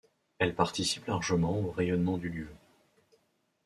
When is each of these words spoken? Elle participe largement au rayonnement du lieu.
Elle 0.39 0.55
participe 0.55 1.05
largement 1.05 1.59
au 1.59 1.69
rayonnement 1.69 2.17
du 2.17 2.29
lieu. 2.29 2.49